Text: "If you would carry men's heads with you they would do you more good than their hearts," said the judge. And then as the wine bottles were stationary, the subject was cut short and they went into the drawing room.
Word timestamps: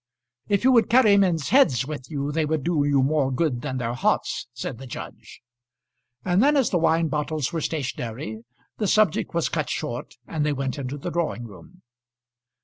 "If 0.47 0.63
you 0.63 0.71
would 0.71 0.89
carry 0.89 1.15
men's 1.15 1.49
heads 1.49 1.85
with 1.85 2.09
you 2.09 2.31
they 2.31 2.43
would 2.43 2.63
do 2.63 2.83
you 2.83 3.03
more 3.03 3.31
good 3.31 3.61
than 3.61 3.77
their 3.77 3.93
hearts," 3.93 4.47
said 4.51 4.79
the 4.79 4.87
judge. 4.87 5.41
And 6.25 6.41
then 6.41 6.57
as 6.57 6.71
the 6.71 6.79
wine 6.79 7.07
bottles 7.07 7.53
were 7.53 7.61
stationary, 7.61 8.39
the 8.79 8.87
subject 8.87 9.35
was 9.35 9.47
cut 9.47 9.69
short 9.69 10.15
and 10.25 10.43
they 10.43 10.53
went 10.53 10.79
into 10.79 10.97
the 10.97 11.11
drawing 11.11 11.45
room. 11.45 11.83